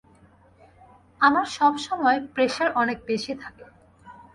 [1.21, 3.65] আমার সবসময় প্রেসার অনেক বেশি থাকে।